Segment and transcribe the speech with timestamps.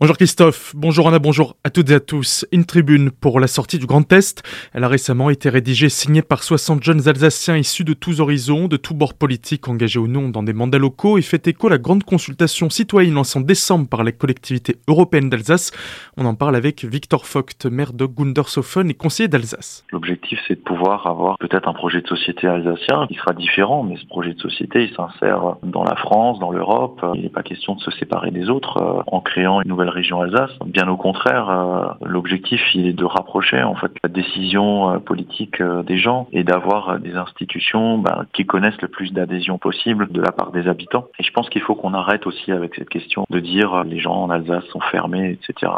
[0.00, 2.46] Bonjour Christophe, bonjour Anna, bonjour à toutes et à tous.
[2.52, 4.42] Une tribune pour la sortie du Grand Est.
[4.72, 8.78] Elle a récemment été rédigée, signée par 60 jeunes Alsaciens issus de tous horizons, de
[8.78, 11.76] tous bords politiques, engagés ou non dans des mandats locaux et fait écho à la
[11.76, 15.70] grande consultation citoyenne lancée en décembre par la collectivité européenne d'Alsace.
[16.16, 19.84] On en parle avec Victor Vogt, maire de Gundershofen et conseiller d'Alsace.
[19.92, 23.98] L'objectif, c'est de pouvoir avoir peut-être un projet de société alsacien qui sera différent, mais
[23.98, 27.04] ce projet de société, il s'insère dans la France, dans l'Europe.
[27.14, 30.20] Il n'est pas question de se séparer des autres euh, en créant une nouvelle région
[30.20, 30.50] Alsace.
[30.66, 35.60] Bien au contraire, euh, l'objectif il est de rapprocher en fait la décision euh, politique
[35.60, 40.20] euh, des gens et d'avoir des institutions bah, qui connaissent le plus d'adhésion possible de
[40.20, 41.06] la part des habitants.
[41.18, 44.14] Et je pense qu'il faut qu'on arrête aussi avec cette question de dire les gens
[44.14, 45.72] en Alsace sont fermés, etc.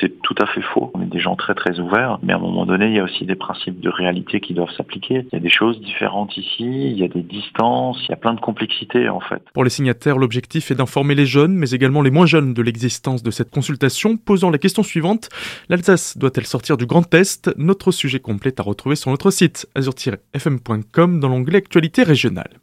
[0.00, 0.90] C'est tout à fait faux.
[0.94, 3.04] On est des gens très très ouverts, mais à un moment donné, il y a
[3.04, 5.26] aussi des principes de réalité qui doivent s'appliquer.
[5.32, 8.16] Il y a des choses différentes ici, il y a des distances, il y a
[8.16, 9.42] plein de complexités en fait.
[9.52, 13.22] Pour les signataires, l'objectif est d'informer les jeunes, mais également les moins jeunes de l'existence
[13.22, 15.30] de cette consultation, posant la question suivante
[15.68, 17.50] l'Alsace doit-elle sortir du Grand Est?
[17.56, 22.60] Notre sujet complet à retrouver sur notre site azur-fm.com dans l'onglet Actualité régionale.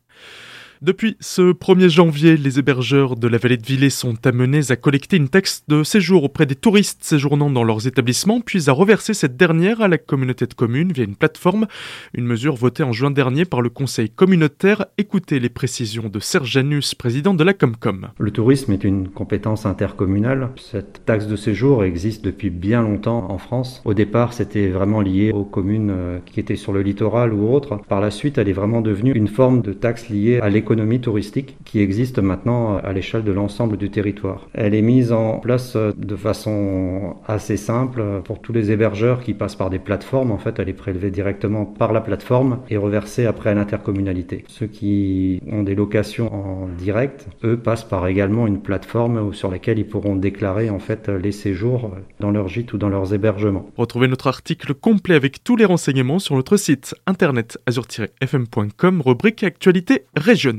[0.81, 5.15] Depuis ce 1er janvier, les hébergeurs de la vallée de Villers sont amenés à collecter
[5.15, 9.37] une taxe de séjour auprès des touristes séjournant dans leurs établissements, puis à reverser cette
[9.37, 11.67] dernière à la communauté de communes via une plateforme.
[12.13, 14.85] Une mesure votée en juin dernier par le conseil communautaire.
[14.97, 18.09] Écoutez les précisions de Serge Janus, président de la Comcom.
[18.17, 20.49] Le tourisme est une compétence intercommunale.
[20.57, 23.81] Cette taxe de séjour existe depuis bien longtemps en France.
[23.85, 27.79] Au départ, c'était vraiment lié aux communes euh, qui étaient sur le littoral ou autres.
[27.87, 30.99] Par la suite, elle est vraiment devenue une forme de taxe liée à l'économie économie
[30.99, 34.47] touristique qui existe maintenant à l'échelle de l'ensemble du territoire.
[34.53, 39.55] Elle est mise en place de façon assez simple pour tous les hébergeurs qui passent
[39.55, 40.31] par des plateformes.
[40.31, 44.43] En fait, elle est prélevée directement par la plateforme et reversée après à l'intercommunalité.
[44.47, 49.77] Ceux qui ont des locations en direct, eux, passent par également une plateforme sur laquelle
[49.77, 53.69] ils pourront déclarer en fait les séjours dans leur gîte ou dans leurs hébergements.
[53.77, 60.05] Retrouvez notre article complet avec tous les renseignements sur notre site internet azur-fm.com, rubrique actualité
[60.15, 60.54] régionale.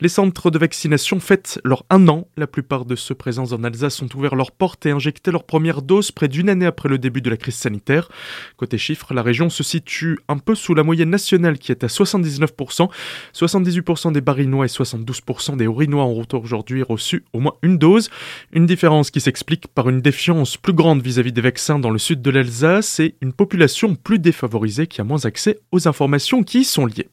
[0.00, 2.26] Les centres de vaccination fêtent leur un an.
[2.36, 5.82] La plupart de ceux présents en Alsace ont ouvert leurs portes et injecté leur première
[5.82, 8.08] dose près d'une année après le début de la crise sanitaire.
[8.56, 11.86] Côté chiffres, la région se situe un peu sous la moyenne nationale qui est à
[11.86, 12.88] 79%.
[13.34, 18.10] 78% des Barinois et 72% des Haurinois ont aujourd'hui reçu au moins une dose.
[18.52, 21.98] Une différence qui s'explique par une défiance plus grande vis-à-vis -vis des vaccins dans le
[21.98, 26.60] sud de l'Alsace et une population plus défavorisée qui a moins accès aux informations qui
[26.60, 27.08] y sont liées.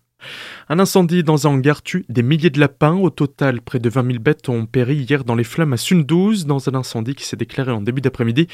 [0.72, 2.94] Un incendie dans un hangar tue des milliers de lapins.
[2.94, 6.46] Au total, près de 20 000 bêtes ont péri hier dans les flammes à Sundouze,
[6.46, 8.46] dans un incendie qui s'est déclaré en début d'après-midi.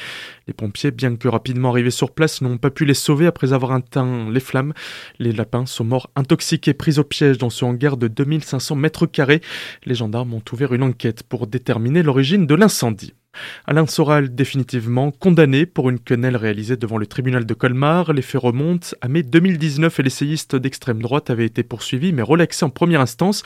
[0.47, 3.77] Les pompiers, bien que rapidement arrivés sur place, n'ont pas pu les sauver après avoir
[3.77, 4.71] éteint les flammes.
[5.19, 9.41] Les lapins sont morts intoxiqués, pris au piège dans ce hangar de 2500 mètres carrés.
[9.83, 13.13] Les gendarmes ont ouvert une enquête pour déterminer l'origine de l'incendie.
[13.65, 18.13] Alain Soral définitivement condamné pour une quenelle réalisée devant le tribunal de Colmar.
[18.13, 22.65] Les faits remontent à mai 2019 et l'essayiste d'extrême droite avait été poursuivi mais relaxé
[22.65, 23.43] en première instance.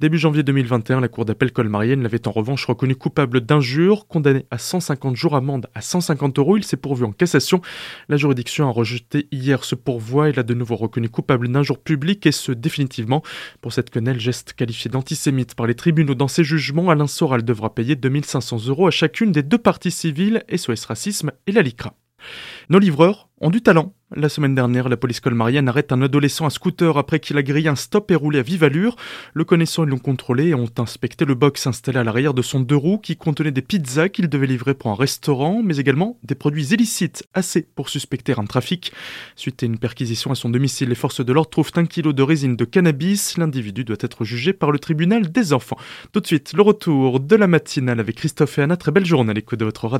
[0.00, 4.58] Début janvier 2021, la cour d'appel colmarienne l'avait en revanche reconnu coupable d'injure, condamné à
[4.58, 6.56] 150 jours amende à 150 euros.
[6.56, 7.60] Il s'est pourvu en cassation.
[8.08, 12.26] La juridiction a rejeté hier ce pourvoi et l'a de nouveau reconnu coupable d'injure publique
[12.26, 13.22] et ce définitivement.
[13.60, 17.74] Pour cette quenelle, geste qualifié d'antisémite par les tribunaux dans ses jugements, Alain Soral devra
[17.74, 21.94] payer 2500 euros à chacune des deux parties civiles, SOS Racisme et la LICRA.
[22.68, 23.94] Nos livreurs ont du talent.
[24.16, 27.68] La semaine dernière, la police colmarienne arrête un adolescent à scooter après qu'il a grillé
[27.68, 28.96] un stop et roulé à vive allure.
[29.34, 32.58] Le connaissant, ils l'ont contrôlé et ont inspecté le box installé à l'arrière de son
[32.58, 36.34] deux roues qui contenait des pizzas qu'il devait livrer pour un restaurant, mais également des
[36.34, 38.92] produits illicites, assez pour suspecter un trafic.
[39.36, 42.22] Suite à une perquisition à son domicile, les forces de l'ordre trouvent un kilo de
[42.22, 43.38] résine de cannabis.
[43.38, 45.78] L'individu doit être jugé par le tribunal des enfants.
[46.12, 48.76] Tout de suite, le retour de la matinale avec Christophe et Anna.
[48.76, 49.98] Très belle journée à l'écoute de votre radio.